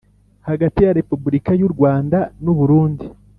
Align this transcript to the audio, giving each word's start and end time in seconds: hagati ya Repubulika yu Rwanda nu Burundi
hagati 0.47 0.79
ya 0.81 0.95
Repubulika 0.99 1.51
yu 1.61 1.69
Rwanda 1.73 2.17
nu 2.43 2.53
Burundi 2.59 3.05